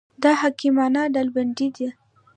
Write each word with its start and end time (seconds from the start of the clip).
دا 0.23 0.31
حکیمانه 0.41 1.01
ډلبندي 1.15 1.67
ده. 1.77 1.89